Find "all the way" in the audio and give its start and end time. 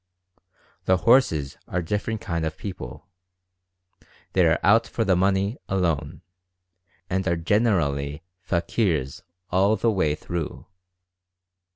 9.51-10.15